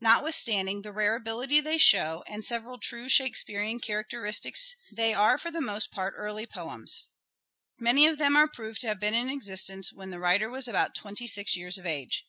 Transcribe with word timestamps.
Notwithstanding 0.00 0.80
the 0.80 0.90
rare 0.90 1.16
ability 1.16 1.60
they 1.60 1.76
show, 1.76 2.24
and 2.26 2.46
several 2.46 2.78
true 2.78 3.10
Shakespearean 3.10 3.78
characteristics, 3.78 4.74
they 4.90 5.12
are 5.12 5.36
for 5.36 5.50
the 5.50 5.60
most 5.60 5.90
part 5.90 6.14
early 6.16 6.46
poems. 6.46 7.08
Many 7.78 8.06
of 8.06 8.16
them 8.16 8.36
are 8.36 8.48
proved 8.48 8.80
to 8.80 8.86
have 8.86 9.00
been 9.00 9.12
in 9.12 9.28
existence 9.28 9.92
when 9.92 10.08
the 10.08 10.18
writer 10.18 10.46
EDWARD 10.46 10.48
DE 10.48 10.48
VERE 10.48 10.48
AS 10.48 10.48
LYRIC 10.48 10.48
POET 10.48 10.48
157 10.48 10.52
was 10.52 10.68
about 10.68 10.94
twenty 10.96 11.26
six 11.26 11.56
years 11.58 11.76
of 11.76 11.84
age. 11.84 12.24